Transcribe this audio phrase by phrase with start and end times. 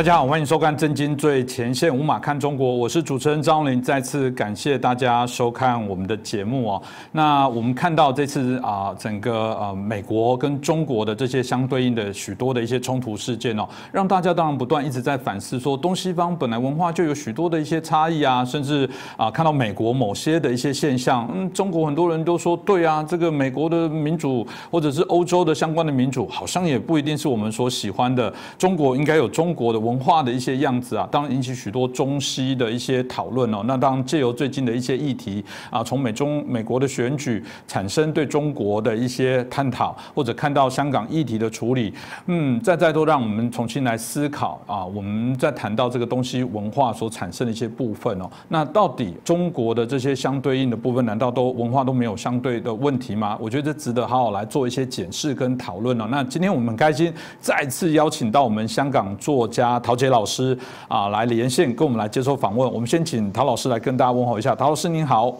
[0.00, 3.82] 大家好，欢迎收看《震惊最前线》，五马看中国，我是主持人张林。
[3.82, 6.82] 再次感谢大家收看我们的节目哦。
[7.12, 28.32] 那我们看到这次啊，整个呃美国跟中国的这些相对应的许多的一些冲突事件哦，让大家当然不断一直在反思，说东西方本来文化就有许多的一些差异啊，甚至啊看到美国某些的一些现象，嗯，中国很多人都说对啊，这个美国的民主或者是欧洲的相关的民主，好像也不一定是我们所喜欢的。
[28.56, 29.89] 中国应该有中国的。
[29.90, 33.62] 文化的一些样子啊，当然引起许多中西的一些讨论哦。
[33.64, 41.92] 那当然借由最近的一些议题啊，从美中美国的选举产生对中国的一些探讨，或者看到香港议题的处理，
[42.26, 44.84] 嗯，再再都让我们重新来思考啊。
[44.84, 53.36] 我们在谈到这个东西文化所产生的一些部分哦，那到底中国的这些相对应的部分，难道都文化都没有相对的问题吗？
[53.40, 56.06] 我觉得这值得好好来做一些检视跟讨论哦。
[56.08, 59.79] 那今天我们很开心再次邀请到我们香港作家。
[59.80, 60.56] 啊，陶杰老师
[60.88, 62.70] 啊，来连线跟我们来接受访问。
[62.70, 64.54] 我们先请陶老师来跟大家问候一下。
[64.54, 65.34] 陶老师您好。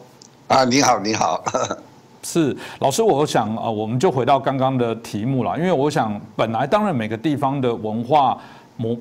[0.48, 1.42] 啊，你好，你好。
[2.22, 8.38] 是老师，我想啊，我们就回到刚刚的题目了，因为我想本来当然每个地方的文化。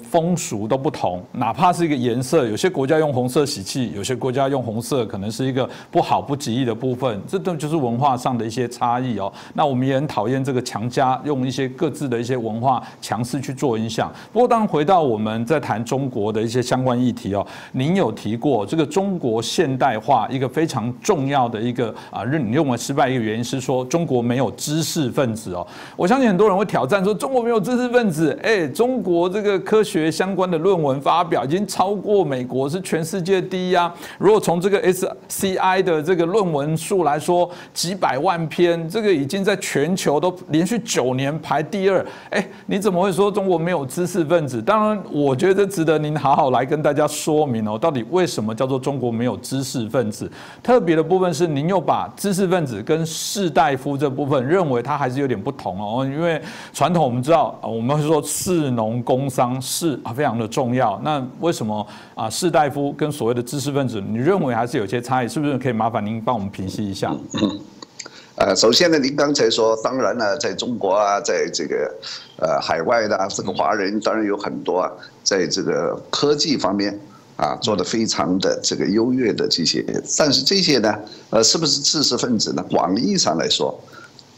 [0.03, 9.31] 风俗都不同，哪怕是一个颜色，有些国家用红色喜气，有些国家用红色可能是一个不好不吉利的部分，这都就是文化上的一些差异哦。
[9.53, 14.11] 那我们也很讨厌这个强加用一些各自的一些文化强势去做影响。
[14.33, 25.65] 不过，当回到我们在谈中国的一些相关议题哦，您有提过这个中国现代化一个非常重要的一个啊认你认为失败一个原因是说中国没有知识分子哦。
[25.95, 29.57] 我相信很多人会挑战说中国没有知识分子，哎，中国这个。
[29.69, 33.93] 科学相关的论文发表已经超过美国，是全世界第一啊！
[34.17, 42.03] 如果从这个 SCI 的这个论文数来说，几百万篇，这个已经在全球都连续九年排第二。
[42.31, 44.59] 哎，你怎么会说中国没有知识分子？
[44.59, 50.27] 当然，我觉得值得您好好来跟大家说明哦，到底为什么叫做中国没有知识分子？
[50.63, 56.41] 特别的部分是，您又把知识分子跟士大夫这部分认为它还是有点不同哦，因为
[56.73, 59.58] 传统我们知道，我们会说士农工商。
[59.61, 60.99] 是啊，非常的重要。
[61.03, 62.29] 那为什么啊？
[62.29, 65.27] 士大夫跟所谓的知识分子，你认为还是有些差异？
[65.27, 67.15] 是不是可以麻烦您帮我们平息一下？
[68.35, 71.91] 呃，首先呢，您刚才说，当然呢，在中国啊，在这个
[72.37, 74.91] 呃海外的这个华人，当然有很多啊，
[75.23, 76.97] 在这个科技方面
[77.35, 79.85] 啊，做的非常的这个优越的这些。
[80.17, 80.95] 但是这些呢，
[81.29, 82.63] 呃，是不是知识分子呢？
[82.69, 83.77] 广义上来说，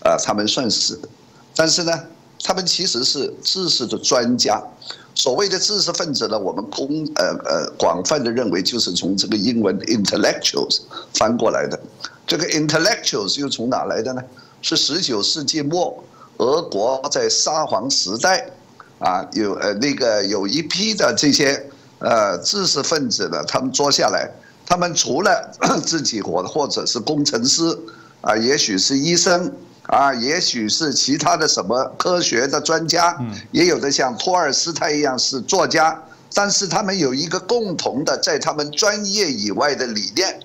[0.03, 0.99] 啊，他们算是，
[1.55, 1.91] 但是呢。
[2.43, 4.59] 他们其实是知识的专家，
[5.13, 10.79] 所谓的知识分子呢，我们公呃呃广泛的认为就是从这个英文 intellectuals
[11.13, 11.79] 翻过来的。
[12.25, 14.21] 这个 intellectuals 又从哪来的呢？
[14.61, 16.03] 是十九世纪末，
[16.37, 18.49] 俄国在沙皇时代，
[18.99, 21.69] 啊有呃那个有一批的这些
[21.99, 24.31] 呃知识分子呢，他们坐下来，
[24.65, 25.51] 他们除了
[25.85, 27.77] 自己或或者是工程师，
[28.21, 29.51] 啊也许是医生。
[29.91, 33.13] 啊，也许是其他的什么科学的专家，
[33.51, 36.01] 也有的像托尔斯泰一样是作家，
[36.33, 40.39] 但是他们有一个共同的，在他们专业以外的理念，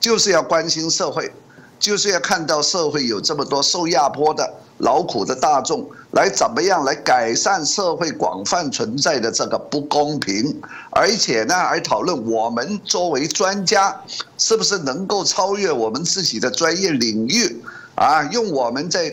[0.00, 1.30] 就是要关心社会，
[1.78, 10.58] 就是要看到社会有这么多受压迫的劳苦的大众，来怎么样来改善社会广泛存在的这个不公平，
[10.92, 13.94] 而且呢，还讨论我们作为专家，
[14.38, 17.62] 是不是能够超越我们自己的专业领域。
[17.98, 19.12] 啊，用我们在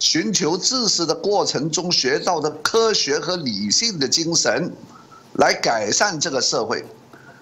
[0.00, 4.72] 寻求知识的过程中学到的科学和理性的精神，
[5.34, 6.84] 来改善这个社会。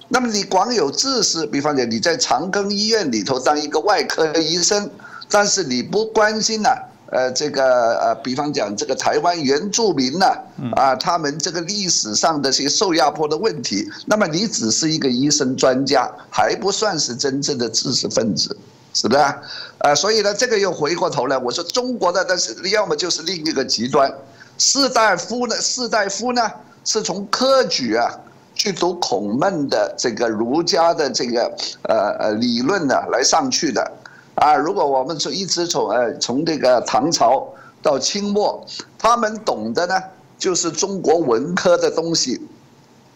[0.08, 4.90] 那么你光有知识，比方讲你在长庚医院里头当一个外科医生，
[5.30, 6.68] 但是你不关心呢，
[7.12, 10.26] 呃，这个呃，比方讲这个台湾原住民呢，
[10.74, 18.56] 啊，他们这个历史上的些受压迫的问题，那么你只是一个医生专家，还不算是真正的知识分子。
[18.94, 19.34] 是不是啊？
[19.78, 24.12] 呃，所以呢，这个又回过头来，我说中国的，但是要么就是另一个极端，
[24.58, 26.42] 士大夫呢，士大夫呢，
[26.84, 28.10] 是从科举啊
[28.54, 31.50] 去读孔孟的这个儒家的这个
[31.84, 33.90] 呃呃理论呢来上去的，
[34.34, 37.46] 啊，如果我们从一直从呃从这个唐朝
[37.82, 38.66] 到清末，
[38.98, 39.94] 他们懂的呢
[40.38, 42.40] 就是中国文科的东西，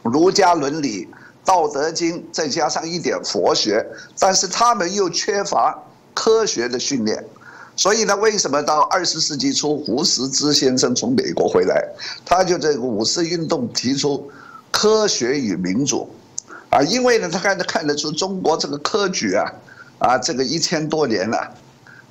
[0.03, 1.09] 儒家伦理。
[1.47, 3.87] 道德经再加上一点佛学，
[4.19, 5.81] 但是他们又缺乏
[6.13, 7.25] 科学的训练，
[7.77, 11.89] 所以呢，为什么到二十世纪初，胡适之先生从美国回来，
[12.25, 14.29] 他就这个五四运动提出
[14.73, 16.11] 科学与民主，
[16.69, 19.49] 啊，因为呢，他看得看得出中国这个科举啊，
[19.99, 21.55] 啊，这个一千多年了，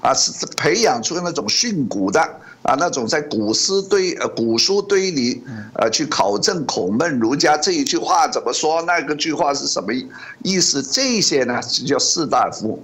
[0.02, 2.20] 啊，是培养出那种训诂的
[2.64, 5.44] 啊，那种在古诗堆呃古书堆里，
[5.76, 9.94] 呃去考证孔孟儒家这一句话怎么说，那个句话是什么
[10.42, 10.82] 意思？
[10.82, 12.82] 这些呢就叫士大夫，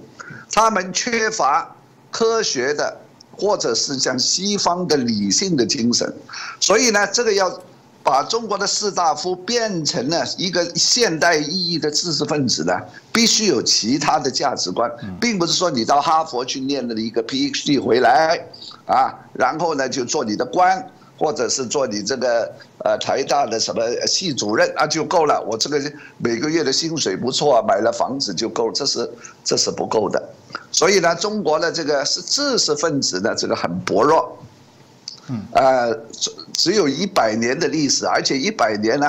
[0.52, 1.74] 他们缺乏
[2.10, 3.00] 科学的
[3.36, 6.14] 或者是像西方的理性的精神，
[6.60, 7.60] 所以呢，这个要。
[8.04, 12.72] 把中国的士大夫变成了一个现代意义的知识分子呢，
[13.12, 14.90] 必须有其他的价值观，
[15.20, 18.38] 并不是说你到哈佛去念了一个 PhD 回来，
[18.86, 20.84] 啊，然后呢就做你的官，
[21.16, 22.52] 或者是做你这个
[22.84, 25.80] 呃台大的什么系主任啊就够了，我这个
[26.18, 29.08] 每个月的薪水不错啊，买了房子就够，这是
[29.44, 30.20] 这是不够的，
[30.72, 34.36] 所以呢，中国的这个是知识分子呢，这个很薄弱。
[35.52, 39.06] 呃，只只有一百年的历史，而且一百年呢，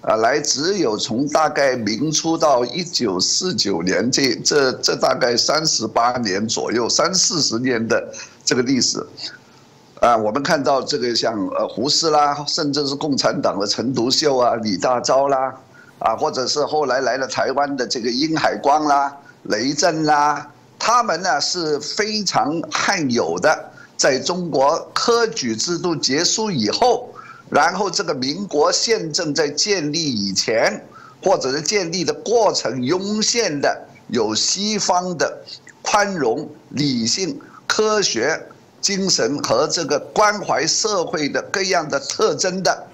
[0.00, 8.12] 呃，来只有从大概明初到一九四九年这这这大概三十八年左右，三四十年的
[8.44, 9.06] 这个历史，
[10.00, 15.54] 啊，我们看到这个像呃胡适啦，甚至是共产党的陈独秀啊、李大钊啦，
[16.00, 23.71] 啊，或者是后来来了台湾的这个殷海光啦、雷震啦，他们呢是非常罕有的。
[24.02, 27.08] 在中国科举制度结束以后，
[27.48, 30.84] 然后这个民国宪政在建立以前，
[31.22, 35.44] 或者是建立的过程涌现的有西方的
[35.82, 38.44] 宽容、理性、科学
[38.80, 42.84] 精神和这个关怀社会的各样的特征的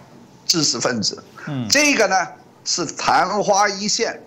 [0.44, 2.16] 知识分子，嗯，这个呢
[2.66, 4.20] 是昙花一现，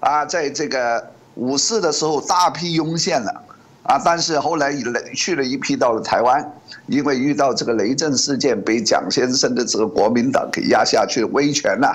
[0.00, 3.42] 啊，在这个五四的时候大批涌现了。
[3.84, 4.00] 啊！
[4.02, 6.42] 但是后来雷去了一批到了台湾，
[6.86, 11.88] 因为遇到这个雷震事件，被蒋先生的这个国民党给压下去威权了。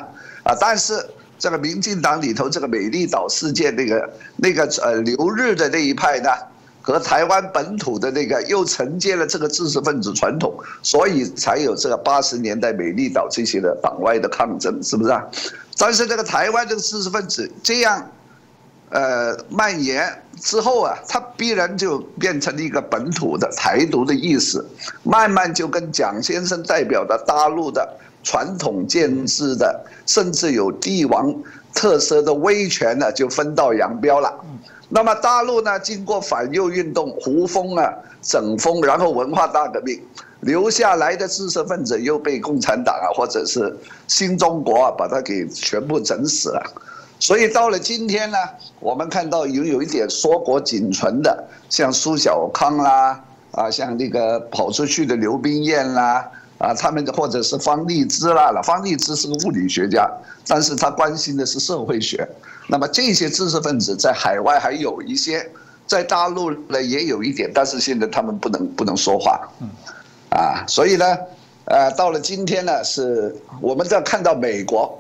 [0.43, 0.55] 啊！
[0.61, 1.03] 但是
[1.39, 6.29] 这个民进党里头这个美丽岛事件那个那个呃留日的那一派呢，
[6.81, 10.53] 和台湾本土的那个又承接了这个知识分子传统，
[10.83, 15.25] 所以才有这个八十年代美丽岛这些的党外的抗争，是不是啊？
[15.77, 18.11] 但是这个台湾这个知识分子这样。
[18.89, 24.67] 呃，蔓延之后啊，它必然就变成了一个本土的台独的意思，
[25.03, 27.87] 慢慢就跟蒋先生代表的大陆的
[28.23, 31.31] 传统建制的，甚至有帝王
[31.73, 34.33] 特色的威权呢，就分道扬镳了。
[34.89, 37.93] 那么大陆呢，经过反右运动、胡风啊、
[38.23, 40.01] 整风，然后文化大革命，
[40.39, 43.77] 留下来的知识分子又被共产党啊，或者是
[44.07, 46.63] 新中国啊，把它给全部整死了。
[47.19, 48.37] 所以到了今天呢，
[48.79, 53.21] 我们看到有有一点硕果仅存的，像苏小康啦，
[53.51, 56.25] 啊，像那个跑出去的刘冰燕啦，
[56.57, 60.09] 啊，他们或者是方励之啦，方励之是个物理学家，
[60.47, 62.27] 但是他关心的是社会学。
[62.67, 65.45] 那么这些知识分子在海外还有一些，
[65.85, 69.41] 在大陆呢也有一点，但是现在他们不能不能说话，
[70.29, 71.17] 啊，所以呢，
[71.65, 74.97] 呃，到了今天呢，是我们在看到美国。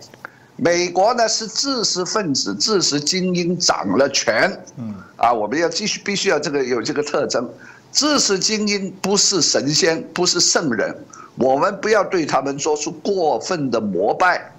[0.61, 7.49] 美国呢是知识分子、知识精英掌了权，嗯，啊，我们要继续必须要这个有这个特征，
[7.93, 10.93] 知识精英不是神仙，不是圣人，
[11.35, 14.51] 我们不要对他们做出过分的膜拜，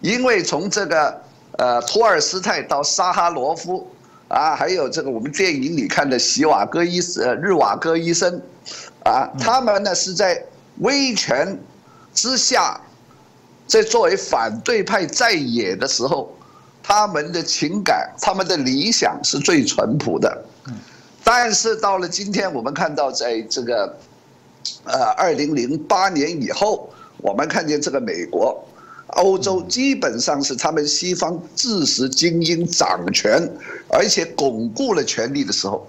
[0.00, 1.20] 因为从这个
[1.58, 3.90] 呃托尔斯泰到沙哈罗夫，
[4.28, 8.40] 啊，还有这个我们电影里看的席瓦戈医生、日瓦戈医生，
[9.04, 10.40] 啊，他们呢是在
[10.78, 11.58] 威权
[12.14, 12.80] 之下。
[13.70, 16.36] 在作为反对派在野的时候，
[16.82, 20.44] 他们的情感、他们的理想是最淳朴的。
[21.22, 23.96] 但是到了今天，我们看到在这个，
[24.82, 28.60] 呃，二零零八年以后，我们看见这个美国、
[29.06, 33.48] 欧洲基本上是他们西方知识精英掌权，
[33.88, 35.86] 而且巩固了权力的时候。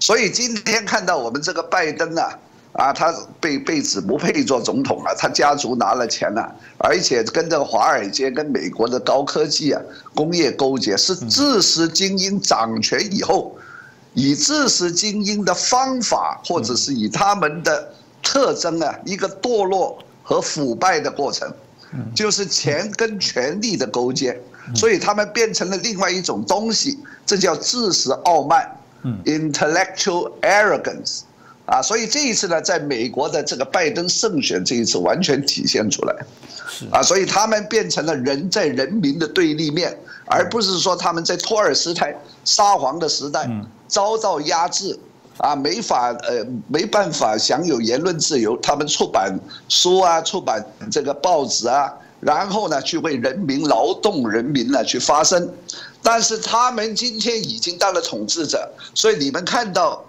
[0.00, 2.38] 所以今天看到我们这个拜登啊。
[2.72, 9.82] 啊，他被被指不配做总统了，他家族拿了钱了，而且跟这个华尔街、跟美国的高科技啊、
[10.14, 13.54] 工业勾结，是知识精英掌权以后，
[14.14, 21.52] 以知识精英的方法，或者是以他们的特征啊，一个堕落和腐败的过程，
[22.14, 24.40] 就是钱跟权力的勾结，
[24.74, 28.66] 所以他们变成了另外一种东西，这叫知识傲慢
[29.26, 31.20] ，intellectual arrogance。
[31.64, 36.14] 啊，所以这一次呢，在美国的这个拜登胜选这一次完全体现出来，
[36.90, 42.14] 啊，所以他们变成了人在人民的对立面，而不是说他们在托尔斯泰
[42.44, 43.48] 沙皇的时代
[43.86, 44.98] 遭到压制，
[45.38, 49.32] 啊，没法呃没办法享有言论自由，他们出版
[49.68, 55.48] 书啊，出版这个报纸啊，然后呢去为人民劳动人民呢去发声，
[56.02, 60.04] 但是他们今天已经当了统治者，所以你们看到。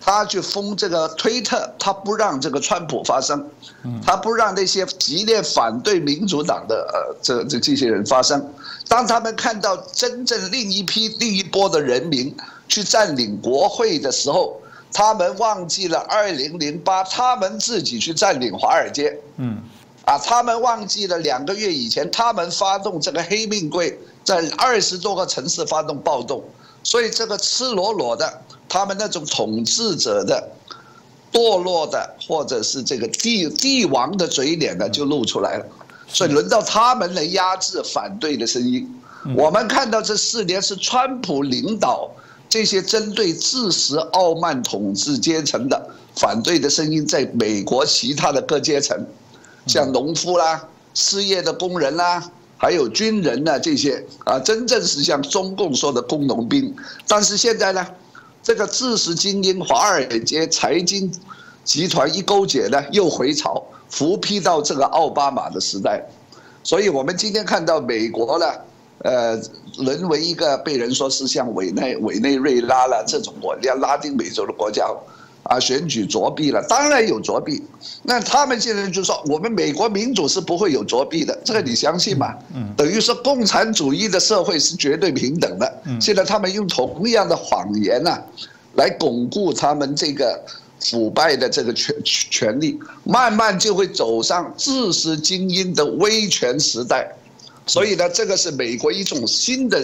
[0.00, 3.44] 他去封这个推特，他不让这个川普发声，
[4.04, 8.52] 他不让那些激烈反对民主党的呃这这这些人发声。
[8.88, 12.32] 当他们看到真正另一批另一波的人民
[12.68, 14.60] 去占领国会的时候，
[14.92, 19.60] 他们忘记了二零零八他们自己去占领华尔街，嗯，
[20.04, 26.44] 啊，他们忘记了两个月以前他们发动这个黑命贵，在二十多个城市发动暴动，
[26.84, 28.42] 所以这个赤裸裸的。
[28.68, 30.48] 他们那种统治者的
[31.32, 35.66] 堕落的，或者是这个帝帝王的嘴脸呢，就露出来了。
[36.08, 38.88] 所以轮到他们来压制反对的声音。
[39.36, 42.08] 我们看到这四年是川普领导
[42.48, 48.96] 这些针对自食傲慢统治阶层的反对的声音，在美国其他的各阶层，
[49.66, 52.22] 像农夫啦、失业的工人啦，
[52.56, 56.72] 还有军人呢，这些啊，真正是像中共说的工农兵。
[57.08, 57.84] 但是现在呢？
[58.46, 61.12] 这个知识精英、华尔街财经
[61.64, 66.00] 集团一勾结呢，又回潮，复辟到这个奥巴马的时代，
[66.62, 68.46] 所以我们今天看到美国呢，
[68.98, 69.36] 呃，
[69.78, 74.88] 沦为一个被人说是像委内委内瑞拉了这种国家，拉丁美洲的国家。
[75.48, 77.62] 啊，选举作弊了，当然有作弊。
[78.02, 82.34] 那他们现在就说，我们美国民主是不会有作弊的，这个你相信吗？
[82.54, 85.82] 嗯，等于说共产主义的社会是绝对平等的。
[85.84, 88.18] 嗯，现在他们用同样的谎言呢，
[88.74, 90.44] 来巩固他们这个
[90.80, 97.08] 腐败的这个权权利，慢慢就会走上知识精英的威权时代。
[97.66, 99.78] 所以呢，这个是美国一种新的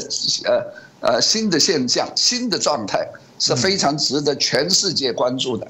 [0.45, 3.07] 呃呃新的现象，新的状态。
[3.42, 5.66] 是非常值得全世界关注的。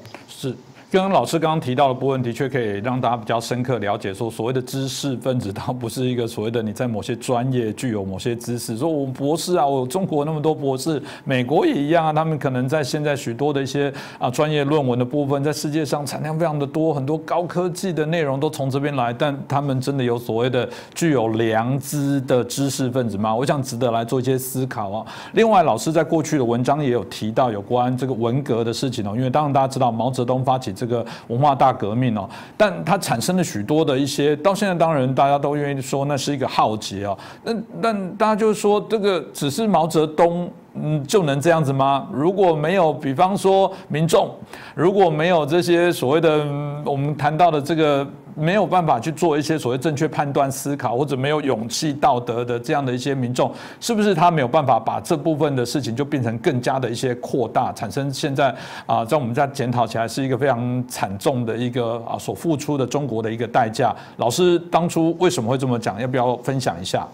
[0.92, 1.02] 是。
[1.02, 8.76] 跟老师刚刚提到的部分，的确可以让大家比较深刻了解，说所谓的知识分子，它不是一个所谓的你在某些专业具有某些知识。
[8.76, 19.12] 说我们博士啊，我中国那么多博士，美国也一样啊，他们可能在现在许多的一些啊专业论文的部分，在世界上产量非常的多，很多高科技的内容都从这边来。
[19.12, 23.34] 但他们真的有所谓的具有良知的知识分子吗？
[23.34, 25.06] 我想值得来做一些思考啊。
[25.32, 30.70] 另外，老师在过去的文章也有提到有关这个文革的事情哦，因为当然大家知道毛泽东发起。
[30.82, 37.16] 这个文化大革命哦，但它产生了许多的一些，到现在当然大家都愿意说那是一个浩劫哦。
[37.44, 40.50] 那但大家就是说这个只是毛泽东。
[40.74, 42.08] 嗯，就能这样子吗？
[42.10, 44.34] 如果没有，比方说民众，
[44.74, 46.38] 如果没有这些所谓的
[46.82, 58.54] 我们谈到的这个没有办法去做一些所谓正确判断、思考，或者没有勇气、道德的这样的一些民众，是不是他没有办法把这部分的事情就变成更加的一些扩大，产生现在
[58.86, 63.94] 啊，在我们在检讨起来是一个非常惨重的一个啊所付出的中国的一个代价。
[64.16, 66.00] 老师当初为什么会这么讲？
[66.00, 67.06] 要不要分享一下？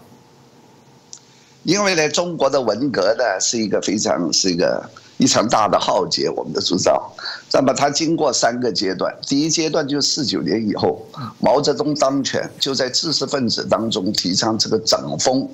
[1.63, 7.13] 因为呢，中国的文革呢是一个非常是一个一场大的浩劫，我们的铸造。
[7.51, 11.05] 那么它经过三个阶段，第一阶段就是四九年以后，
[11.39, 15.45] 毛泽东当权，就在知识分子当中提倡这个整风，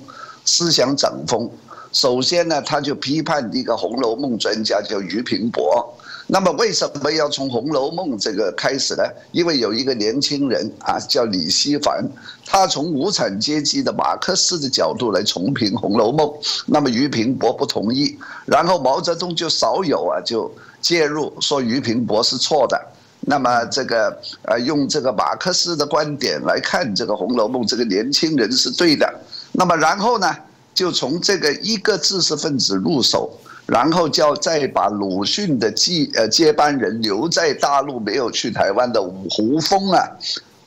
[0.44, 1.50] 思想整风。
[1.90, 5.92] 首先呢，他就批判一个《红楼梦》专家叫俞平伯。
[6.28, 9.04] 那么为什么要从《红楼梦》这个开始呢？
[9.30, 12.04] 因为有一个年轻人啊，叫李希凡，
[12.44, 16.26] 他从无产阶级的马克思的角度来重评《红楼梦》。
[16.66, 22.80] 那么俞平伯不同意，然后毛泽东就少有啊就介入，说俞平伯是错的。
[23.20, 29.08] 那么这个呃用这个马克思的观点来看这个《红楼梦》，这个年轻人是对的。
[29.52, 30.36] 那么然后呢，
[30.74, 33.32] 就从这个一个知识分子入手。
[33.66, 40.08] 然后叫再把鲁迅的继呃接班人留在大陆没有去台湾的胡风啊，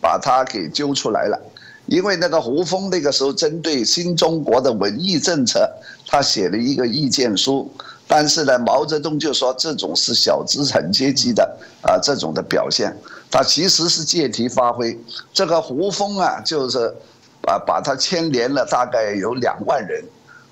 [0.01, 1.39] 把他给揪出来了，
[1.85, 5.65] 因为那个胡风那个时候针对新中国的文艺政策，
[6.05, 7.71] 他写了一个意见书，
[8.05, 12.93] 但是呢，毛泽东就说这种是小资产阶级的啊这种的表现，
[13.31, 14.99] 他其实是借题发挥，
[15.31, 16.93] 这个胡风啊就是
[17.41, 20.03] 把把他牵连了大概有两万人，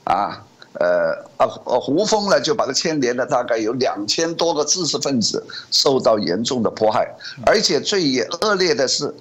[0.05, 0.43] 啊。
[0.79, 7.07] 呃啊呃，胡风呢就把他牵连了，大概有两千多个知识分子受到严重的迫害，
[7.45, 9.11] 而且最恶劣的是，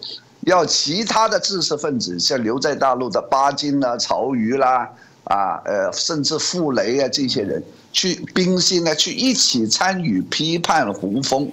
[0.40, 4.90] 要其他的知识分子，像留在大陆的巴金啦、曹禺啦，
[5.24, 11.50] 啊呃，甚至傅雷啊这些人，去冰心呢去一起参与批判胡风，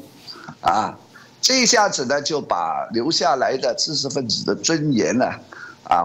[0.59, 0.97] 啊，
[1.41, 5.25] 这一下子呢就把留下来的知识分子的尊严呢。
[5.25, 5.39] 啊，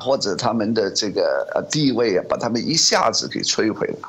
[0.01, 4.09] 或者他们的这个呃地位啊，把他们一下子给摧毁了。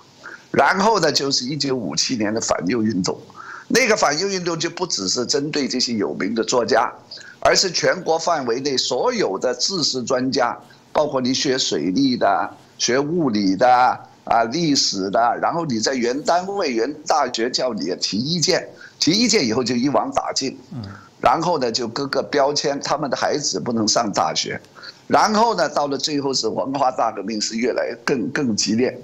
[0.51, 3.17] 然后呢，就是一九五七年的反右运动，
[3.67, 6.91] 那个反右运动就不只是针对这些有名的作家，
[7.39, 10.57] 而是全国范围内所有的知识专家，
[10.91, 12.49] 包括你学水利的、
[12.79, 13.69] 学物理的
[14.23, 18.67] 啊、历史的，然后你在原单位、原大学叫你提意见，
[18.99, 20.57] 提意见以后就一网打尽，
[21.21, 24.59] 然后呢就各个标签他们的孩子不能上大学，
[25.09, 28.95] 然后呢到了最后是文化大革命是越来更更激烈，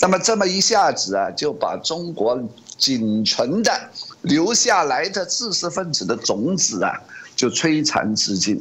[0.00, 2.36] 那么这么一下子啊就把中国
[2.76, 3.70] 仅存的
[4.22, 6.92] 留下来的知识分子的种子啊
[7.36, 8.60] 就摧残至尽，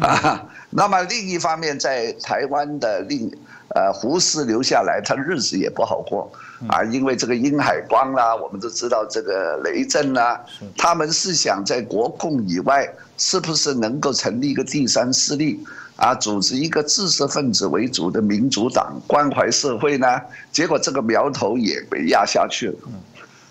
[0.00, 3.32] 啊，那么另一方面在台湾的另。
[3.72, 6.28] 呃，胡适留下来，他日子也不好过。
[6.66, 10.44] 啊，因为这个殷海光啦，我们都知道这个雷震啦，
[10.76, 15.64] 他们是想在国共以外，是不是能够成立一个第三势力
[16.00, 20.06] 啊，组织一个知识分子为主的民主党，关怀社会呢？
[20.50, 22.74] 结果这个苗头也被压下去了。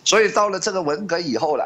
[0.03, 1.65] 所以到了这个文革以后了，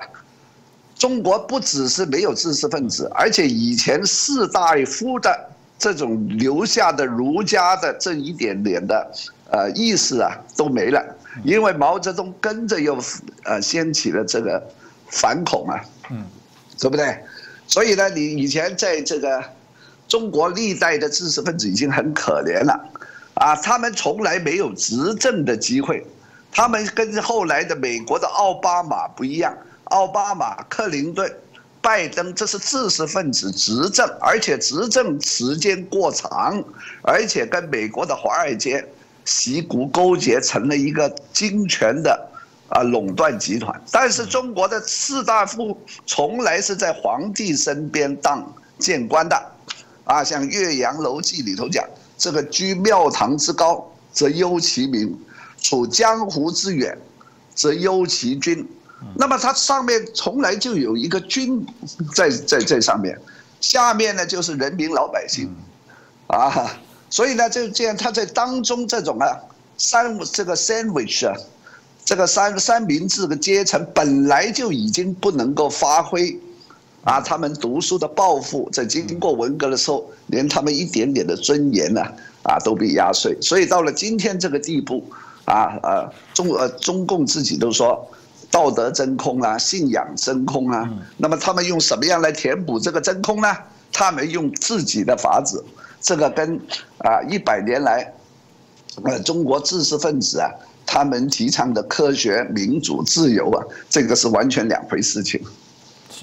[0.95, 5.49] 中国不只是没有知识分子，而且以前士大夫的。
[5.75, 9.11] 这种留下的儒家的这一点点的
[9.49, 11.03] 呃意识啊都没了，
[11.43, 12.97] 因为毛泽东跟着又
[13.43, 14.63] 呃掀起了这个
[15.09, 16.23] 反恐啊，嗯，
[16.79, 17.17] 对不对？
[17.67, 19.43] 所以呢，你以前在这个
[20.13, 22.79] 中国历代的知识分子已经很可怜了，
[23.33, 26.05] 啊，他们从来没有执政的机会，
[26.51, 29.51] 他们跟后来的美国的奥巴马不一样，
[29.85, 31.33] 奥巴马、克林顿。
[31.81, 36.63] 拜登这是知识分子执政，而且执政时间过长，
[37.01, 38.87] 而且跟美国的华尔街
[39.25, 42.29] 习股勾结，成了一个金权的
[42.69, 43.81] 啊垄断集团。
[43.91, 48.47] 但是中国的士大夫从来是在皇帝身边当
[48.79, 49.35] 谏官的，
[50.03, 51.85] 啊，像《岳阳楼记》里头讲，
[52.17, 55.17] 这个居庙堂之高则忧其民，
[55.61, 56.97] 处江湖之远
[57.55, 58.67] 则忧其君。
[59.17, 61.65] 那么它上面从来就有一个君
[62.15, 63.19] 在在在上面，
[63.59, 65.53] 下面呢就是人民老百姓，
[66.27, 66.71] 啊，
[67.09, 69.27] 所以呢就这样，他在当中这种啊
[69.77, 71.35] 三这个 sandwich 啊，
[72.05, 76.39] 这个三三明治的阶层本来就已经不能够发挥，
[77.03, 82.01] 啊，他们读书的抱负，在经过文革的时候，连他们一点点的尊严呢，
[82.43, 85.03] 啊，都被压碎，所以到了今天这个地步，
[85.45, 88.07] 啊呃中呃中共自己都说。
[88.51, 90.87] 道德真空啊，信仰真空啊，
[91.17, 93.47] 那么他们用什么样来填补这个真空呢？
[93.91, 95.65] 他们用自己的法子，
[95.99, 96.55] 这个跟
[96.99, 98.13] 啊一百年来，
[99.05, 100.51] 呃中国知识分子啊，
[100.85, 105.41] 他们提倡的科学、民主、自由啊，这个是完全两回事情。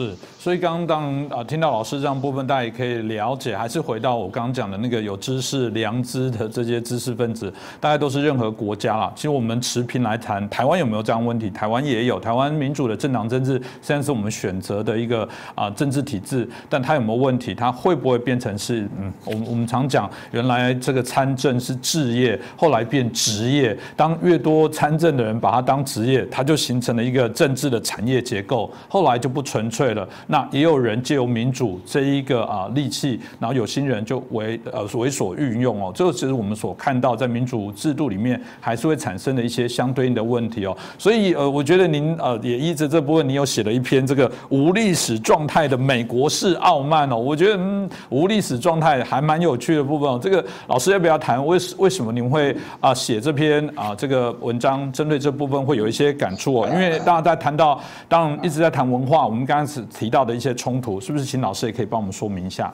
[0.00, 9.12] 是，所以刚刚啊听到老师这样部分，大家也可以了解，还是回到我刚刚讲的那个有知识良知的这些知识分子，大概都是任何国家啦。
[9.14, 11.50] 其实我们持平来谈，台湾有没有这样问题？
[11.50, 17.54] 台湾也有，台湾民主的政党政治现在是我们选择的一个啊政治体制，但它有没有问题？
[17.54, 29.89] 它会不会变成是嗯，我们我们常讲，原来这个参政是置业，后来变职业，当越多参政的人把它当职业，它就形成了一个政治的产业结构，后来就不纯粹。
[29.90, 40.76] 对了，那也有人借由民主这一个啊利器，然后有心人就为呃为所运用哦，这个其实我们所看到在民主制度里面还是会产生的一些相对应的问题哦。
[40.96, 47.16] 所以呃，我觉得您呃也一直这部分，你有写了一篇这个无历史状态的美国式傲慢哦。
[47.16, 50.20] 我觉得嗯无历史状态还蛮有趣的部分哦。
[50.22, 56.68] 这个老师要不要谈为为什么您会啊写这篇啊这个文章，针对这部分会有一些感触哦？
[56.72, 59.88] 因为大家在谈到当然一直在谈文化，我们刚刚。
[59.88, 62.72] 提到的一些冲突，是不是请老师也可以帮我们说明一下？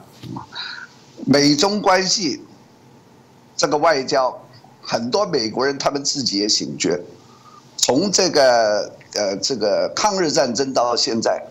[1.25, 2.41] 美中关系
[3.55, 4.39] 这个外交，
[4.81, 6.99] 很多美国人他们自己也醒觉，
[7.75, 11.41] 从这个呃这个抗日战争到现在，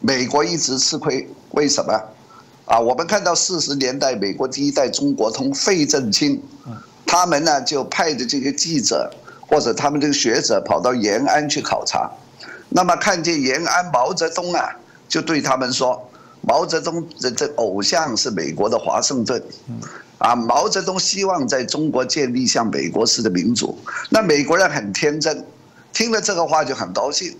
[0.00, 1.92] 美国一直吃亏，为什么？
[2.66, 6.42] 啊，我们看到四十年代美国第一代中国通费正清，
[7.04, 12.10] 他们呢就派的这个记者或者他们这个学者跑到延安去考察。
[12.70, 14.74] 那么看见延安毛泽东啊，
[15.08, 19.42] 就对他们说：毛泽东的这偶像是美国的华盛顿，
[20.18, 23.78] 啊，毛泽东希望在中国建立像美国式的民主。
[24.10, 25.44] 那美国人很天真，
[25.92, 27.36] 听了这个话就很高兴，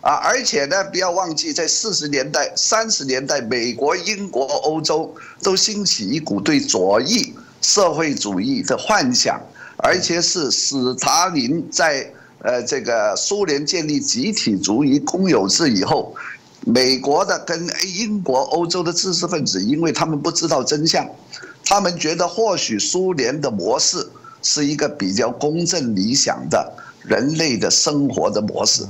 [0.00, 9.40] 啊，而且呢，不要忘记在四十年代、三十年代，美国、英国、欧洲都兴起一股对左翼社会主义的幻想，
[9.78, 12.10] 而且是斯大林在。
[12.40, 16.14] 呃，这个苏联建立集体主义公有制以后，
[16.68, 17.64] 美国的跟
[17.96, 21.08] 英国、欧洲的知识分子，因为他们不知道真相，
[21.64, 24.04] 他们觉得或许苏联的模式
[24.42, 26.72] 是一个比较公正理想的
[27.04, 28.84] 人类的生活的模式，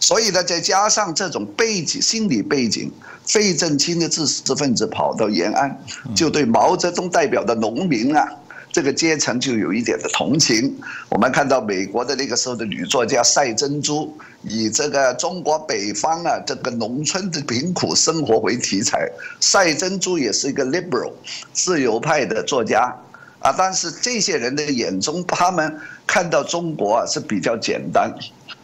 [0.00, 2.90] 所以呢，再加上这种背景、心理背景，
[3.26, 5.78] 费正清的知识分子跑到延安，
[6.16, 8.26] 就对毛泽东代表的农民啊。
[8.72, 10.76] 这个阶层就有一点的同情。
[11.08, 19.10] 我们看到美国的那个时候的女作家赛珍珠，以这个中国北方啊这个农村的贫苦生活为题材。
[19.40, 21.12] 赛珍珠也是一个 liberal
[21.52, 22.94] 自由派的作家
[23.40, 28.14] 啊，但是这些人的眼中，他们看到中国啊是比较简单。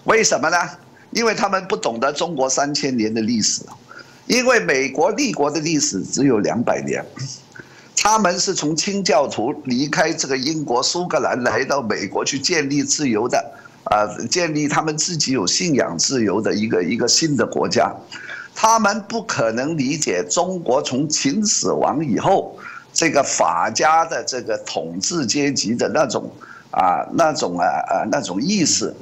[0.05, 0.57] 为什么呢？
[1.11, 3.62] 因为他们不懂得中国三千年的历史，
[4.27, 7.05] 因为美国立国的历史只有两百年。
[7.96, 13.44] 他们是从清教徒离开这个英国苏格兰来到美国去建立自由的，
[13.85, 17.92] 啊，建立他们自己有信仰自由的一个一个新的国家，
[18.54, 22.56] 他们不可能理解中国从秦始皇以后
[22.92, 26.30] 这个法家的这个统治阶级的那种
[26.70, 28.94] 啊那种啊啊那种意识。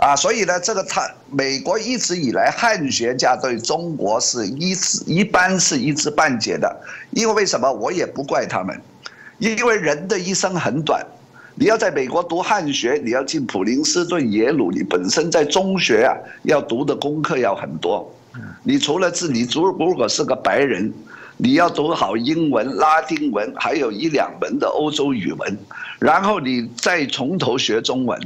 [0.00, 6.74] 啊，所以呢，这个他美国一直以来汉学家对中国是一知一般是一知半解的，
[7.10, 7.70] 因为为什么？
[7.70, 8.80] 我也不怪他们，
[9.36, 11.04] 因为人的一生很短，
[11.54, 18.10] 你要在美国读汉学，你要进普林斯顿、耶鲁，你本身在中学啊要读的功课要很多，
[18.62, 20.90] 你除了自己如如果是个白人，
[21.36, 25.58] 你要读好英文、拉丁文，还有一两门的欧洲语文，
[25.98, 28.18] 然后你再从头学中文。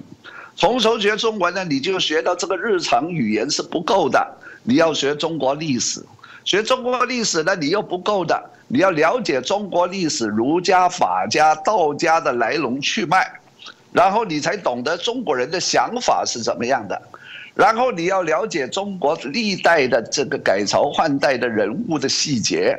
[0.56, 4.24] 从头学中文呢，你就学到这个日常语言是不够的，
[4.62, 6.00] 你要学中国历史。
[6.44, 13.26] 学中国历史呢，你又不够的，你要了解中国历史儒家、法家、道家的来龙去脉，
[13.92, 17.00] 然后你才懂得中国人的想法是怎么样的。
[17.54, 22.78] 然后你要了解中国历代的这个改朝换代的人物的细节，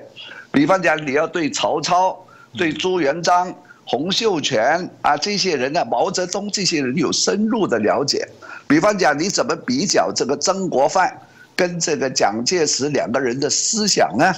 [0.51, 2.17] 比方讲，你要对曹操、
[2.57, 3.53] 对朱元璋。
[3.85, 8.27] 洪秀全啊，这些人呢，毛泽东这些人有深入的了解。
[8.67, 11.15] 比方讲，你怎么比较这个曾国藩
[11.55, 14.33] 跟这个蒋介石两个人的思想呢？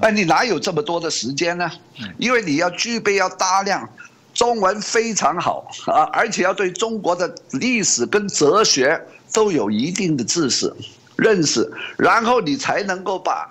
[0.00, 1.70] 哎，你哪有这么多的时间呢？
[2.18, 3.88] 因为你要具备要大量
[4.32, 9.00] 中文非常好啊，而且要对中国的历史跟哲学
[9.32, 10.72] 都有一定的知识
[11.16, 13.46] 认识，然后你才能够把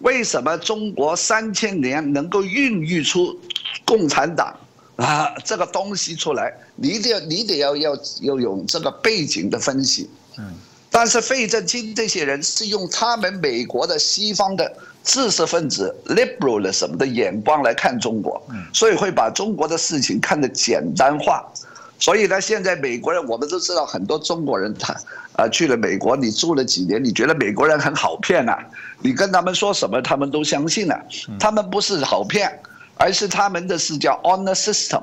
[0.00, 3.38] 为什么中国三千年能够孕育出
[3.84, 4.54] 共产党。
[5.00, 10.10] 啊，这个东西出来，你得你得要要要有这个背景的分析。
[10.36, 10.44] 嗯，
[10.90, 14.70] 但是费正清这些人是用他们美国的西方的
[15.02, 18.42] 知识分子 liberal 的什么的眼光来看中国，
[18.74, 21.50] 所以会把中国的事情看得简单化。
[21.98, 24.94] 所以呢，现在美国人我们都知道，很多中国人他
[25.32, 28.56] 啊去了美国，你住了几年，你觉得美国人很好骗呐？
[29.00, 30.98] 你跟他们说什么，他们都相信了。
[31.38, 32.60] 他们不是好骗。
[33.00, 35.00] 而是他们的是叫 honor system，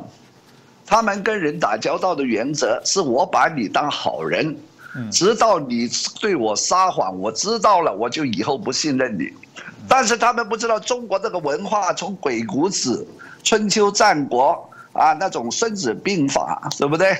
[0.85, 4.55] 他们跟人打交道的原则是我把你当好人，
[5.11, 5.89] 直到你
[6.21, 9.33] 对我撒谎，我知道了，我就以后不信任你。
[9.87, 13.07] 但是他们不知道中国这个文化从鬼谷子、
[13.43, 17.13] 春秋战国啊那种孙子兵法，对不对？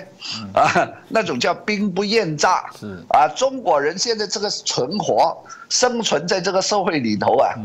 [0.53, 2.69] 啊，那种叫兵不厌诈。
[2.79, 5.35] 是啊，中国人现在这个存活、
[5.69, 7.55] 生存在这个社会里头啊。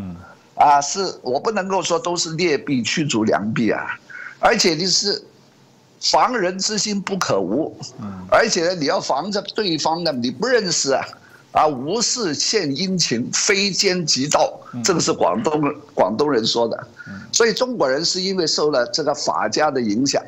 [0.63, 3.99] 啊，是我不能够说都是劣币驱逐良币啊，
[4.39, 5.21] 而且你是
[6.01, 7.77] 防人之心不可无，
[8.31, 11.05] 而且呢，你要防着对方呢，你不认识啊，
[11.51, 15.61] 啊，无事献殷勤，非奸即盗，这个是广东
[15.95, 16.87] 广东人说的，
[17.33, 20.23] 所以中国人是因为受了这个法家的影响，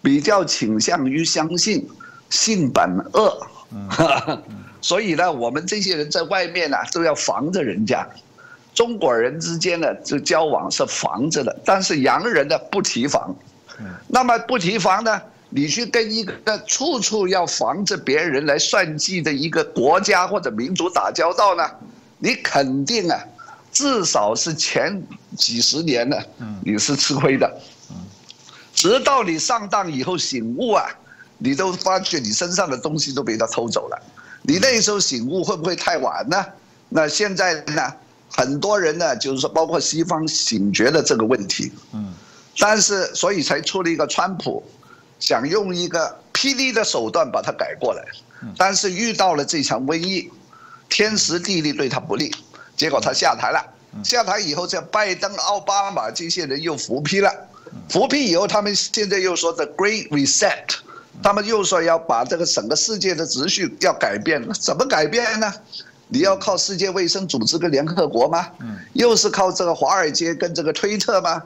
[0.00, 1.86] 比较倾向于相信
[2.30, 3.46] 性本恶，
[4.80, 8.08] 所以呢，我们这些人在外面呢都要防着人家。
[8.76, 13.34] 中国人之间的这交往是防着的，但是洋人呢不提防。
[14.06, 15.20] 那么不提防呢？
[15.48, 21.64] 你去跟一个处处要防着别人来算计的一个国家或者民族打交道呢？
[22.18, 23.18] 你肯定啊，
[23.72, 25.02] 至少是前
[25.36, 26.16] 几十年呢，
[26.62, 27.50] 你是吃亏的。
[28.74, 30.84] 直到你上当以后醒悟啊，
[31.38, 33.98] 你都发觉你身上的东西都被他偷走了。
[34.42, 36.44] 你那时候醒悟会不会太晚呢？
[36.90, 37.94] 那现在呢？
[38.30, 42.12] 很多人呢，就是说，包括西方醒觉了这个问题，嗯，
[42.58, 44.62] 但是所以才出了一个川普，
[45.18, 48.04] 想用一个霹雳的手段把它改过来，
[48.58, 50.30] 但是遇到了这场瘟疫，
[50.88, 52.30] 天时地利对他不利，
[52.76, 53.72] 结果他下台了。
[54.04, 57.32] 下台以后，这拜登、奥巴马这些人又复辟了，
[57.88, 60.66] 复辟以后，他们现在又说 The Great Reset，
[61.22, 65.50] 他们又说要把这个整个世界的秩序要改变，怎么改变呢？
[66.08, 68.48] 你要靠世界卫生组织跟联合国吗？
[68.60, 71.42] 嗯又是靠这个华尔街跟这个推特吗？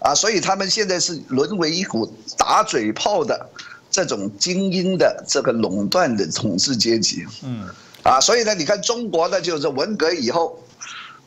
[0.00, 3.48] 啊，所以他们现在是沦为一股打嘴炮的
[3.90, 7.24] 这种精英的这个垄断的统治阶级。
[7.44, 7.68] 嗯，
[8.02, 10.58] 啊，所以呢，你看中国呢，就是文革以后，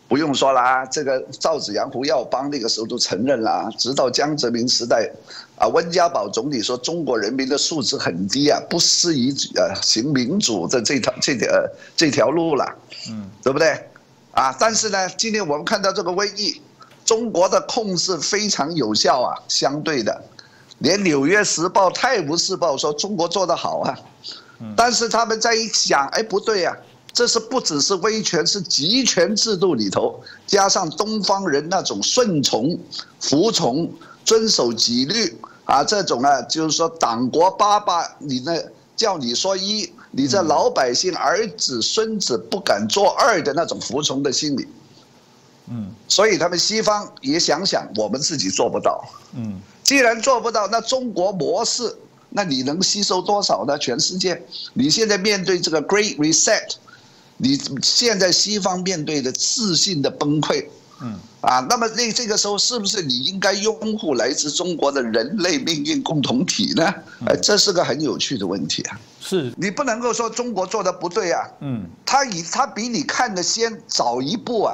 [0.08, 5.10] 不用说啦，这个赵子阳、胡耀邦那个时候都承认了，直到江泽民时代，
[5.58, 11.48] 啊，温家宝总理说中国人民的素质很低啊，不适宜呃行民主的这条这条
[11.96, 12.72] 这条路了，
[13.10, 13.90] 嗯，对不对？
[14.32, 16.62] 啊，但是呢，今天我们看到这个瘟疫，
[17.04, 20.24] 中国的控制非常有效啊，相对的，
[20.80, 23.98] 连《纽约时报》《泰晤士报》说中国做得好啊，
[24.78, 26.78] 但是他们在一想，哎，不对呀。
[27.16, 32.78] 这是不只是威权，是集权制度里头，加上东方人那种顺从、
[33.22, 33.90] 服从、
[34.26, 38.62] 遵守纪律啊，这种啊，就是说党国爸爸，你那
[38.98, 44.68] 叫你说一，你这老百姓儿子孙子不敢做二的那种服从的心理。
[45.70, 49.02] 嗯，所以他们西方也想想，我们自己做不到。
[49.38, 51.96] 嗯，既然做不到，那中国模式，
[52.32, 53.78] 那你能吸收多少呢？
[53.80, 56.76] 全世界，你现在面对这个 Great Reset。
[57.38, 60.66] 你现在西方面对的自信的崩溃，
[61.02, 66.94] 嗯，啊，那么那这个时候是不是你应该拥护来自中国的人类命运共同体呢？
[67.28, 69.00] 哎，这是个很有趣的问题啊。
[69.20, 69.54] 是。
[69.58, 74.74] 你不能够说中国做的不对啊，嗯，他以他比你看的先早一步啊，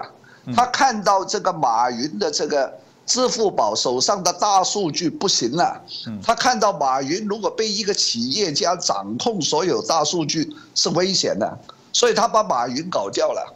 [0.55, 2.71] 他看到这个马云的这个
[3.07, 5.81] 支付宝手上的大数据不行了，
[6.23, 11.59] 他看到马云如果被一个企业家掌控所有大数据是危险的。
[11.93, 13.53] 所以他把马云搞掉了，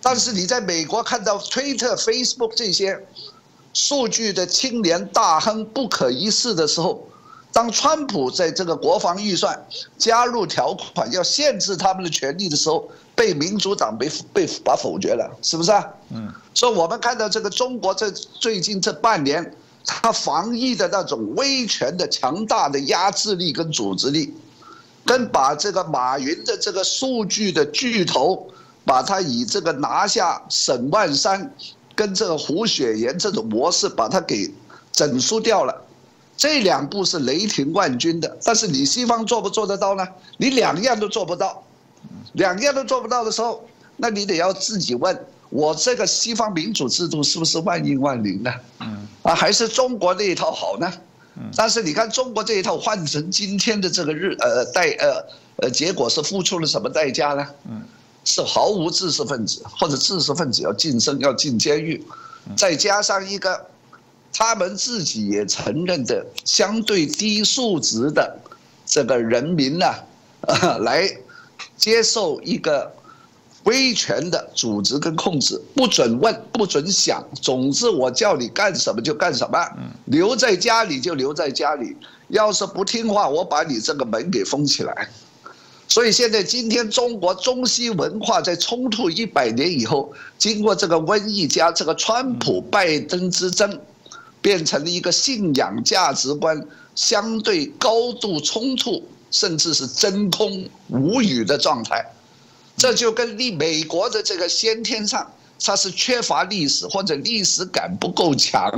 [0.00, 3.06] 但是你在美国看到 Twitter、Facebook 这些
[3.72, 7.06] 数据的青年大亨不可一世的时候，
[7.52, 9.66] 当川普在这个国防预算
[9.98, 15.84] 加入条款要限制他们的权利的时候，被民主党被被把否决了，是不是啊？
[16.10, 16.32] 嗯。
[16.54, 24.34] 所以我们看到这个中国这最近这半年，他防疫的那种威权的强大的压制力跟组织力。
[25.06, 28.46] 跟把这个马云的这个数据的巨头，
[28.84, 31.54] 把他以这个拿下沈万山，
[31.94, 34.52] 跟这个胡雪岩这种模式把他给
[34.90, 35.84] 整输掉了，
[36.36, 38.36] 这两步是雷霆万钧的。
[38.42, 40.06] 但是你西方做不做得到呢？
[40.38, 41.62] 你两样都做不到，
[42.32, 43.64] 两样都做不到的时候，
[43.96, 48.52] 那你得要自己问我这个西方民主制度是不是万应万灵呢？
[49.22, 50.92] 啊，还是中国那一套好呢？
[51.54, 55.24] 但是你看中国这一套换成今天的这个日呃代呃
[55.56, 57.46] 呃结果是付出了什么代价呢？
[57.68, 57.82] 嗯，
[58.24, 62.02] 是毫无知识分子或者知识分子要晋升要进监狱，
[62.56, 63.66] 再加上一个
[64.32, 68.38] 他们自己也承认的相对低素质的
[68.86, 69.86] 这个人民呢，
[70.40, 71.08] 啊 来
[71.76, 72.90] 接受一个。
[73.66, 79.58] 威权的组织跟控制，不准问，不准想，总之我叫你干什么就干什么，
[80.06, 81.96] 留在家里就留在家里，
[82.28, 85.08] 要是不听话，我把你这个门给封起来。
[85.88, 93.80] 所以现在今天中国中西文化在冲突一百年以后，经过这个瘟疫加这个川普拜登之争，
[94.40, 102.04] 变成了一个信仰价值观相对高度冲突，甚至是真空无语的状态。
[102.76, 105.30] 这就跟历美国的这个先天上，
[105.62, 108.70] 它是缺乏历史或者历史感不够强，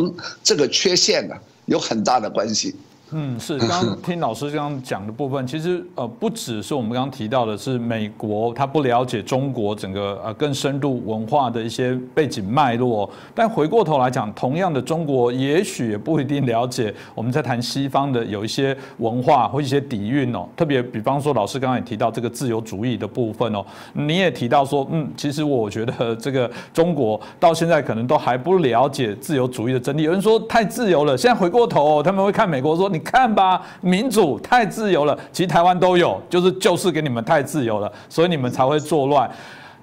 [0.43, 1.35] 这个缺陷呢，
[1.67, 2.75] 有很大的关系。
[3.11, 32.98] 嗯，是刚刚听老师刚刚讲的部分，其实呃不只是我们刚刚提到的，是美国他不了解中国整个呃更深度文化的一些背景脉络，但回过头来讲，同样的中国也许也不一定了解我们在谈西方的有一些文化或一些底蕴哦，特别比方说老师刚刚也提到这个自由主义的部分哦，你也提到说，嗯，其实我觉得这个中国到现在可能都还不了解自由主义的真谛，有人说太自由了，现在回过头他们会看美国说你。
[32.99, 39.31] 你看吧，民主太自由了，其实台湾都有，就是就是给你们太自由了，所以你们才会作乱。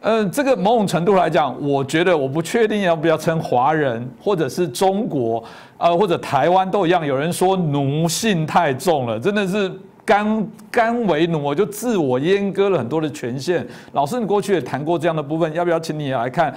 [0.01, 5.41] 嗯，这个某种程度来讲，我觉得我不确定要不要称华人或者是中国，
[5.77, 7.05] 呃，或者台湾都一样。
[7.05, 9.71] 有人说奴性太重了，真的是
[10.03, 13.65] 甘甘为奴，我就自我阉割了很多的权限。
[13.93, 16.53] 老师，你过去也谈过这样的部分，要不要请你来看？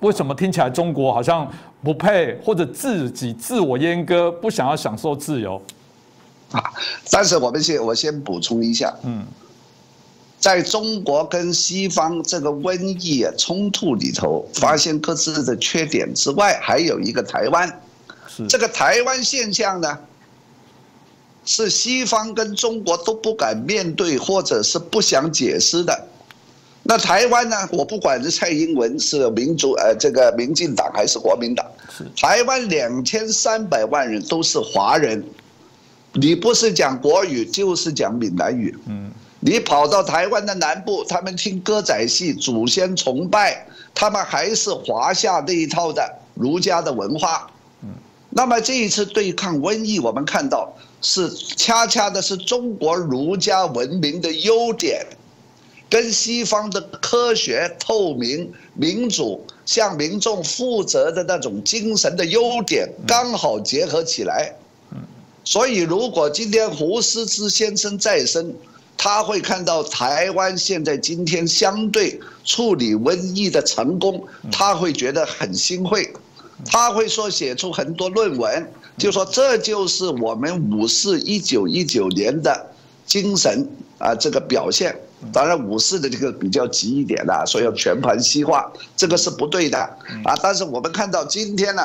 [0.00, 1.46] 为什么听起来中国好像
[1.82, 5.60] 不配，或者自己自我阉割，不想要享受自由？
[6.52, 6.62] 啊！
[7.10, 9.24] 但是我们先我先补充一下，嗯，
[10.38, 17.80] 在中国跟西方这个瘟疫冲突里头，发现各自的缺点之外，还有一个台湾，
[18.28, 19.98] 是这个台湾现象呢，
[21.44, 26.06] 是西方跟中国都不敢面对或者是不想解释的。
[26.82, 27.56] 那台湾呢？
[27.70, 31.64] 我不管是蔡英文是民主呃这个民进党还是国民党，
[32.16, 35.22] 台湾两千三百万人都是华人。
[36.12, 38.76] 你不是讲国语，就是讲闽南语。
[38.86, 46.02] 嗯，你跑到台湾的南部，他们听歌仔戏，祖先崇拜，他们还是华夏那一套的
[46.34, 47.50] 儒家的文化。
[47.82, 47.88] 嗯
[48.32, 55.04] 那么这一次对抗瘟疫，我们看到是恰恰的是中国儒家文明的优点，
[55.88, 64.54] 跟西方的科学、透明、民主、向民众负责的那种精神的优点刚好结合起来。
[65.50, 68.54] 所以，如果今天胡适之先生在生，
[68.96, 76.08] 他会看到台湾现在今天相对处理瘟疫的成功，他会觉得很欣慰。
[76.64, 78.64] 他会说写出很多论文，
[78.96, 82.70] 就说这就是我们五四一九一九年的
[83.04, 84.96] 精神啊，这个表现。
[85.32, 89.76] 当然五四的这个比较急一点的，说要全盘西化，这个是不对的
[90.24, 90.38] 啊。
[90.40, 91.82] 但是我们看到今天呢，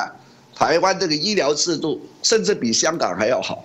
[0.56, 3.64] 台湾这个医疗制度甚至比香港还要好，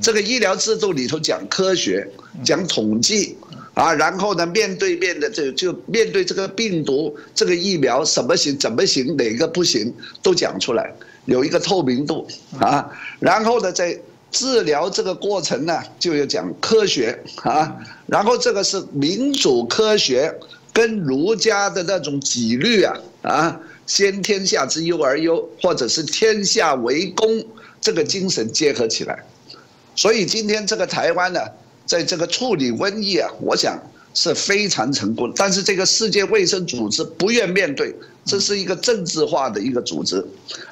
[0.00, 2.06] 这个医疗制度里头讲科学，
[2.44, 3.36] 讲统计。
[3.74, 10.90] 啊，然后呢，面对面的这就面对这个病毒，这个疫苗什么行怎么行，哪个不行都讲出来，
[11.26, 12.26] 有一个透明度
[12.58, 12.90] 啊。
[13.20, 13.94] 然后呢，在
[14.30, 17.76] 治疗这个过程呢，就要讲科学啊。
[18.06, 20.34] 然后这个是民主科学
[20.72, 27.44] 跟儒家的那种纪律啊啊，先天下之忧而忧，或者是天下为公
[27.80, 29.18] 这个精神结合起来。
[29.94, 31.40] 所以今天这个台湾呢。
[31.86, 33.80] 在这个处理瘟疫啊，我想
[34.12, 35.32] 是非常成功。
[35.36, 37.94] 但是这个世界卫生组织不愿面对，
[38.24, 40.20] 这是一个政治化的一个组织，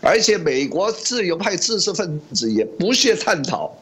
[0.00, 3.72] 而且美国自由派知识分子也不屑探讨，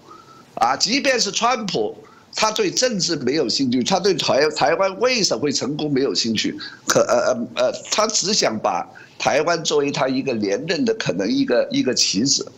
[0.57, 1.97] 啊，即便是川普，
[2.35, 8.87] 他对政治没有兴趣，他对台台湾为什么会成功没有兴趣，可呃呃呃，他只想把
[9.19, 12.51] 台湾作为他一个连任的可能一个一个棋子，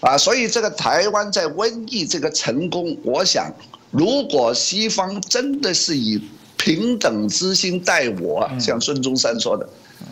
[0.00, 3.52] 啊，所以这个台湾在瘟疫这个成功，我想。
[3.92, 6.20] 如果西方真的是以
[6.58, 9.66] 平等之心待我，像孙中山说的，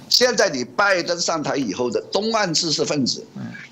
[0.09, 3.22] 现在你拜登上台以后的东岸知识分子，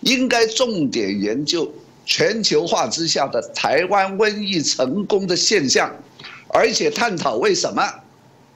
[0.00, 1.72] 应该重点研究
[2.12, 5.90] 全球化之下的台湾瘟疫成功的现象，
[6.48, 7.83] 而且探讨为什么，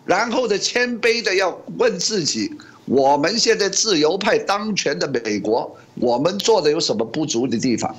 [0.05, 2.53] 然后的谦卑的要问自己，
[2.85, 7.97] 我们现在自由派当权的美国，我们做的有什么不足的地方？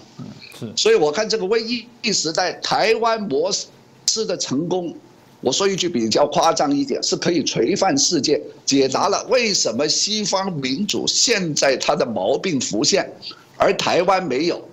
[0.76, 1.58] 所以我看这个瘟
[2.04, 4.96] 疫时代台湾模式的成功，
[5.41, 13.12] 我说一句比较夸张一点，是可以垂范世界，解答了为什么西方民主现在它的毛病浮现，
[13.58, 14.63] 而台湾没有，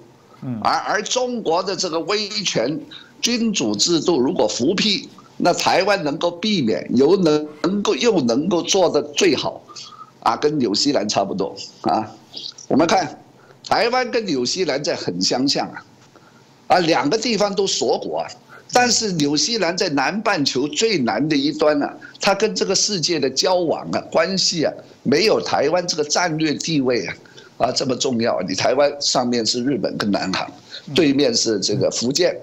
[0.62, 2.80] 而而中国的这个威权
[3.20, 9.62] 君主制度如果复辟，那台湾能够避免，又能能够又能够做的最好，
[10.20, 12.10] 啊，跟纽西兰差不多啊，
[12.68, 13.20] 我们看。
[13.66, 15.82] 台湾跟纽西兰在很相像啊，
[16.66, 18.28] 啊，两个地方都锁国啊，
[18.74, 27.14] 但是纽西兰在南半球最南的一端呢，它跟这个世界的交往啊、关系啊，没有台湾这个战略地位啊，
[27.64, 28.40] 啊这么重要。
[28.42, 30.46] 你台湾上面是日本跟南韩，
[30.94, 32.36] 对面是这个福建，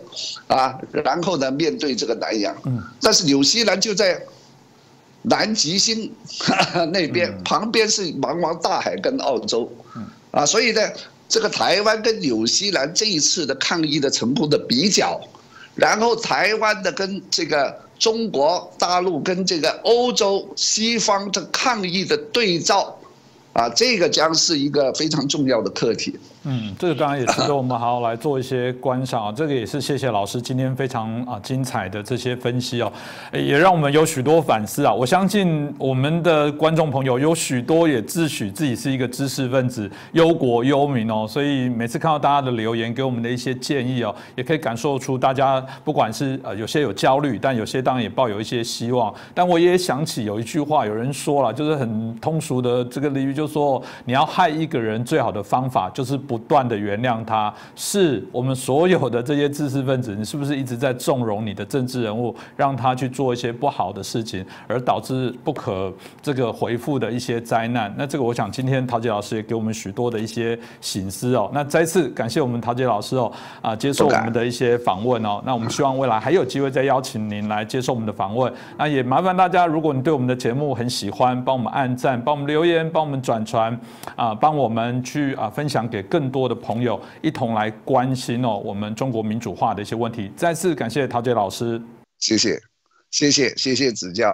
[0.48, 2.56] 啊，然后呢面对这个南洋，
[3.00, 4.20] 但是纽西兰就在
[5.22, 6.12] 南极星
[6.92, 9.72] 那边，旁边是茫茫大海跟澳洲。
[10.32, 10.82] 啊，所以呢，
[11.28, 15.20] 这个台湾跟纽西兰这一次的抗疫的成功的比较，
[15.76, 22.98] 然后台湾的跟这个中国大陆跟这个欧洲西方的抗疫的对照，
[23.54, 26.16] 啊，这个将是一个非常重要的课题。
[26.44, 29.32] 嗯，这个当然也值得我们好好来做一些观赏啊。
[29.36, 32.92] 这个也是谢谢老师今天非常啊精彩的这些分析哦，
[33.32, 34.92] 也让我们有许多反思啊。
[34.92, 41.28] 我相信我们的观众朋友有许多也自诩自己是一个知识分子，忧国忧民哦。
[41.30, 49.14] 所以每次看到大家的留言，给我们的一些建议哦，也可以感受出大家不管是呃有些有焦虑，但有些当然也抱有一些希望。
[49.36, 56.20] 但我也想起有一句话，有人说了，就是很通俗的这个例喻，就是说你要害一个人最好的方法就是。
[56.32, 67.94] 不断的原谅他，是我们所有的这些知识分子，你是不是一直在纵容你的政治人物，让他去做一些不好的事情，而导致不可这个回复的一些灾难？
[67.98, 71.52] 那这个我想今天陶杰老师也给我们许多的一些醒思哦。
[71.54, 73.30] 那再次感谢我们陶杰老师哦，
[73.62, 75.44] 啊，接受我们的一些访问哦。
[75.46, 78.50] 那我们希望未来还有机会再邀请您来接受我们的访问。
[78.78, 83.78] 那也麻烦大家，如果你对我们的节目很喜欢，帮我们按赞，帮我们留言，帮我们转传
[84.16, 86.21] 啊，帮我们去啊分享给更。
[86.22, 90.32] 更多的朋友一同来关心哦，我们中国民主化的一些问题。
[90.36, 91.82] 再次感谢陶杰老师，
[92.20, 92.62] 谢谢，
[93.10, 94.32] 谢谢，谢谢指教。